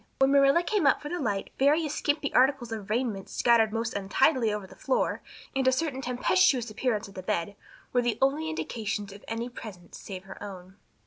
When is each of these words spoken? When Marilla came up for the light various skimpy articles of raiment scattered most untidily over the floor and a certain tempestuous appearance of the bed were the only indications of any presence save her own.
When 0.17 0.31
Marilla 0.31 0.63
came 0.63 0.87
up 0.87 0.99
for 0.99 1.09
the 1.09 1.19
light 1.19 1.51
various 1.59 1.93
skimpy 1.93 2.33
articles 2.33 2.71
of 2.71 2.89
raiment 2.89 3.29
scattered 3.29 3.71
most 3.71 3.93
untidily 3.93 4.51
over 4.51 4.65
the 4.65 4.75
floor 4.75 5.21
and 5.55 5.67
a 5.67 5.71
certain 5.71 6.01
tempestuous 6.01 6.71
appearance 6.71 7.07
of 7.07 7.13
the 7.13 7.21
bed 7.21 7.55
were 7.93 8.01
the 8.01 8.17
only 8.19 8.49
indications 8.49 9.13
of 9.13 9.23
any 9.27 9.47
presence 9.47 9.99
save 9.99 10.23
her 10.23 10.41
own. 10.41 10.77